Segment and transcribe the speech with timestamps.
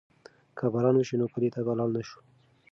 [0.57, 2.19] که باران وشي نو کلي ته به لاړ نه شو.